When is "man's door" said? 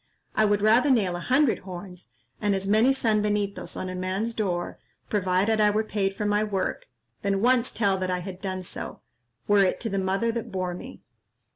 3.93-4.79